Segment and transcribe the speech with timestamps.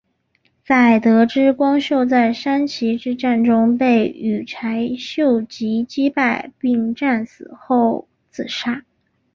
[0.65, 8.83] 在得知光秀在山崎之战中被羽柴秀吉击败并战死后自杀。